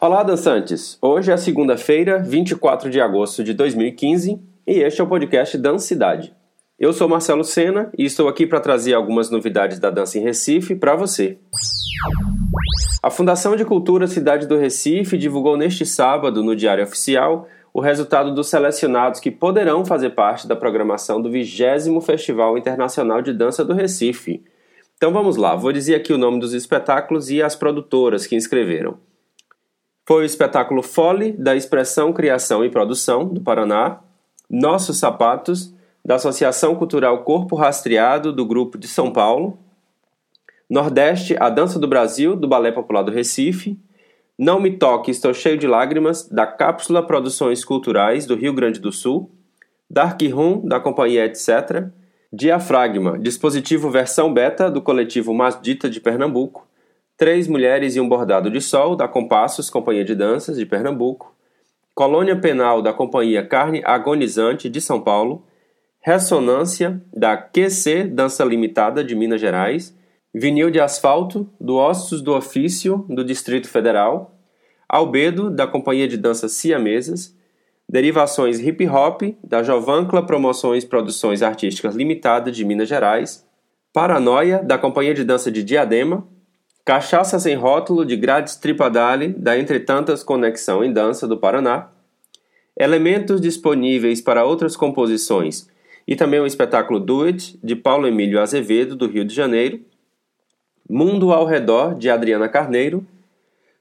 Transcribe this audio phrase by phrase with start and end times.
[0.00, 0.96] Olá, dançantes!
[1.02, 6.32] Hoje é segunda-feira, 24 de agosto de 2015 e este é o podcast Dancidade.
[6.78, 10.76] Eu sou Marcelo Sena e estou aqui para trazer algumas novidades da dança em Recife
[10.76, 11.38] para você.
[13.02, 18.32] A Fundação de Cultura Cidade do Recife divulgou neste sábado, no Diário Oficial, o resultado
[18.32, 23.74] dos selecionados que poderão fazer parte da programação do 20 Festival Internacional de Dança do
[23.74, 24.44] Recife.
[24.96, 28.96] Então vamos lá, vou dizer aqui o nome dos espetáculos e as produtoras que inscreveram.
[30.08, 34.00] Foi o espetáculo Fole, da Expressão, Criação e Produção, do Paraná,
[34.48, 39.58] Nossos Sapatos, da Associação Cultural Corpo Rastreado, do Grupo de São Paulo,
[40.70, 43.78] Nordeste, A Dança do Brasil, do Balé Popular do Recife,
[44.38, 48.90] Não Me Toque, Estou Cheio de Lágrimas, da Cápsula Produções Culturais, do Rio Grande do
[48.90, 49.30] Sul,
[49.90, 51.86] Dark Room, da Companhia Etc.,
[52.32, 56.66] Diafragma, dispositivo versão beta do coletivo Masdita de Pernambuco,
[57.18, 61.34] Três Mulheres e um Bordado de Sol, da Compassos, Companhia de Danças, de Pernambuco.
[61.92, 65.44] Colônia Penal, da Companhia Carne Agonizante, de São Paulo.
[66.00, 69.92] Ressonância, da QC Dança Limitada, de Minas Gerais.
[70.32, 74.38] Vinil de Asfalto, do Ossos do Ofício, do Distrito Federal.
[74.88, 77.36] Albedo, da Companhia de Dança Siamesas.
[77.88, 83.44] Derivações Hip Hop, da Jovancla Promoções Produções Artísticas Limitada, de Minas Gerais.
[83.92, 86.37] Paranoia, da Companhia de Dança de Diadema.
[86.88, 91.90] Cachaça sem rótulo de Grades Tripadale, da Entre Tantas Conexão em Dança do Paraná.
[92.74, 95.68] Elementos disponíveis para outras composições
[96.06, 99.80] e também o espetáculo Do It, de Paulo Emílio Azevedo, do Rio de Janeiro.
[100.88, 103.06] Mundo ao Redor, de Adriana Carneiro.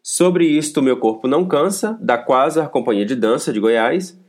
[0.04, 4.20] Sobre Isto Meu Corpo Não Cansa, da Quasar Companhia de Dança de Goiás.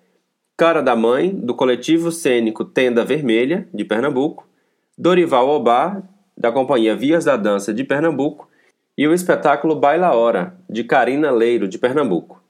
[0.56, 4.46] Cara da Mãe, do coletivo cênico Tenda Vermelha, de Pernambuco.
[4.96, 6.00] Dorival Obar,
[6.36, 8.46] da Companhia Vias da Dança de Pernambuco
[8.98, 12.42] e o espetáculo Baila Hora, de Karina Leiro, de Pernambuco.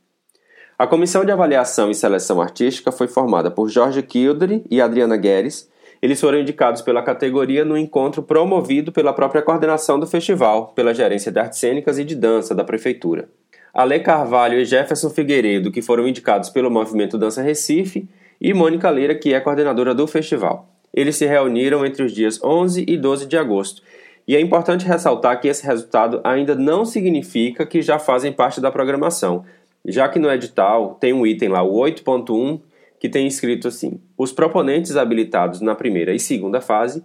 [0.78, 5.70] A comissão de avaliação e seleção artística foi formada por Jorge Kildare e Adriana Guedes.
[6.00, 11.30] Eles foram indicados pela categoria no encontro promovido pela própria coordenação do festival, pela Gerência
[11.30, 13.28] de Artes Cênicas e de Dança da Prefeitura.
[13.74, 18.08] Ale Carvalho e Jefferson Figueiredo, que foram indicados pelo Movimento Dança Recife,
[18.40, 20.66] e Mônica Leira, que é coordenadora do festival.
[20.94, 23.82] Eles se reuniram entre os dias 11 e 12 de agosto
[24.28, 28.70] e é importante ressaltar que esse resultado ainda não significa que já fazem parte da
[28.70, 29.42] programação,
[29.86, 32.60] já que no edital tem um item lá, o 8.1,
[33.00, 37.02] que tem escrito assim: os proponentes habilitados na primeira e segunda fase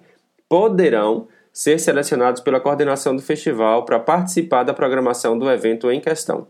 [0.49, 6.47] poderão ser selecionados pela coordenação do festival para participar da programação do evento em questão.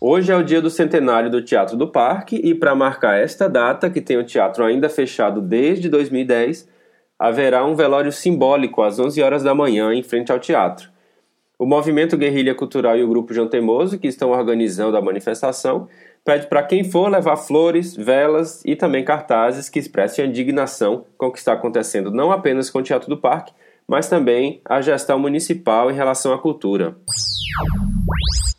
[0.00, 3.90] Hoje é o dia do centenário do Teatro do Parque e para marcar esta data,
[3.90, 6.68] que tem o teatro ainda fechado desde 2010,
[7.18, 10.90] haverá um velório simbólico às 11 horas da manhã em frente ao teatro.
[11.58, 15.88] O Movimento Guerrilha Cultural e o Grupo João Temoso, que estão organizando a manifestação,
[16.24, 21.26] pede para quem for levar flores, velas e também cartazes que expressem a indignação com
[21.26, 23.52] o que está acontecendo não apenas com o Teatro do Parque,
[23.88, 26.96] mas também a gestão municipal em relação à cultura.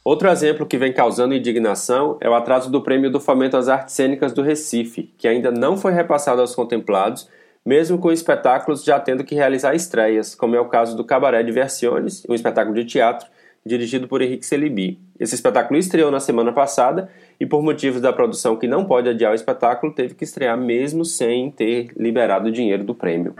[0.03, 3.93] Outro exemplo que vem causando indignação é o atraso do prêmio do Fomento às Artes
[3.93, 7.29] Cênicas do Recife, que ainda não foi repassado aos contemplados
[7.65, 11.51] mesmo com espetáculos já tendo que realizar estreias, como é o caso do Cabaré de
[11.51, 13.27] Versiones, um espetáculo de teatro
[13.65, 14.99] dirigido por Henrique Celibi.
[15.19, 17.09] Esse espetáculo estreou na semana passada
[17.39, 21.03] e, por motivos da produção que não pode adiar o espetáculo, teve que estrear mesmo
[21.03, 23.35] sem ter liberado o dinheiro do prêmio.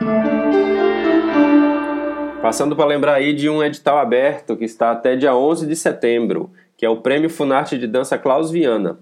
[2.42, 6.50] Passando para lembrar aí de um edital aberto que está até dia 11 de setembro,
[6.76, 8.98] que é o Prêmio Funarte de Dança Klaus Viana.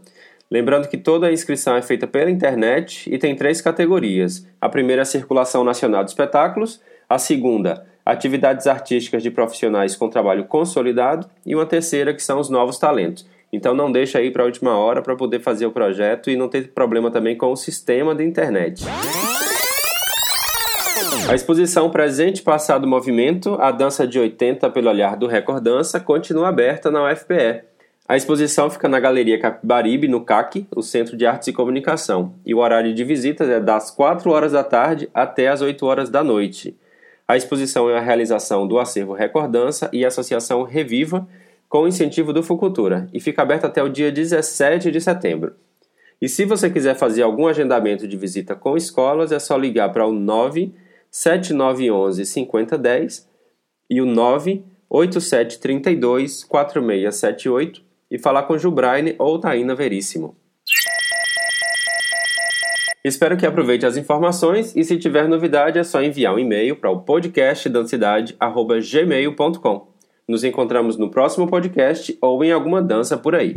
[0.51, 4.47] Lembrando que toda a inscrição é feita pela internet e tem três categorias.
[4.59, 10.09] A primeira é a circulação nacional de espetáculos, a segunda, atividades artísticas de profissionais com
[10.09, 13.27] trabalho consolidado e uma terceira que são os novos talentos.
[13.53, 16.49] Então não deixa aí para a última hora para poder fazer o projeto e não
[16.49, 18.85] ter problema também com o sistema da internet.
[21.29, 26.49] A exposição Presente, Passado, Movimento, a dança de 80 pelo olhar do Record Dança, continua
[26.49, 27.68] aberta na UFPE.
[28.09, 32.55] A exposição fica na Galeria Capibaribe, no CAC, o Centro de Artes e Comunicação, e
[32.55, 36.25] o horário de visitas é das 4 horas da tarde até as 8 horas da
[36.25, 36.75] noite.
[37.29, 41.29] A exposição é a realização do Acervo Recordança e Associação Reviva,
[41.69, 45.53] com incentivo do Fucultura, e fica aberta até o dia 17 de setembro.
[46.19, 50.07] E se você quiser fazer algum agendamento de visita com escolas, é só ligar para
[50.07, 53.29] o 97911 5010
[53.91, 60.37] e o 98732 4678 e falar com Jubraine ou Taina Veríssimo.
[63.05, 66.91] Espero que aproveite as informações e se tiver novidade é só enviar um e-mail para
[66.91, 67.69] o podcast
[70.29, 73.55] Nos encontramos no próximo podcast ou em alguma dança por aí.